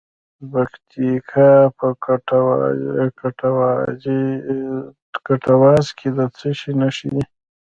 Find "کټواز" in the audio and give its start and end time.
5.25-5.85